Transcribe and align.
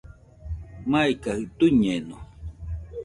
Maikajɨ 0.89 1.45
tuiñeno 1.57 2.17